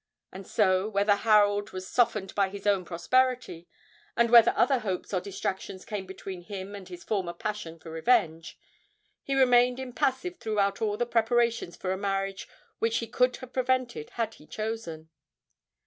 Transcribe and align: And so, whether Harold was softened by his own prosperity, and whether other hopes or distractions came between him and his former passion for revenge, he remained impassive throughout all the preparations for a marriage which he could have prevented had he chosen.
And 0.31 0.47
so, 0.47 0.89
whether 0.89 1.13
Harold 1.15 1.73
was 1.73 1.87
softened 1.87 2.33
by 2.33 2.49
his 2.49 2.65
own 2.65 2.85
prosperity, 2.85 3.67
and 4.17 4.31
whether 4.31 4.51
other 4.57 4.79
hopes 4.79 5.13
or 5.13 5.21
distractions 5.21 5.85
came 5.85 6.07
between 6.07 6.41
him 6.41 6.73
and 6.73 6.89
his 6.89 7.03
former 7.03 7.33
passion 7.33 7.77
for 7.77 7.91
revenge, 7.91 8.57
he 9.21 9.35
remained 9.35 9.79
impassive 9.79 10.37
throughout 10.39 10.81
all 10.81 10.97
the 10.97 11.05
preparations 11.05 11.75
for 11.75 11.91
a 11.93 11.97
marriage 11.97 12.47
which 12.79 12.97
he 12.97 13.05
could 13.05 13.35
have 13.37 13.53
prevented 13.53 14.09
had 14.15 14.33
he 14.33 14.47
chosen. 14.47 15.11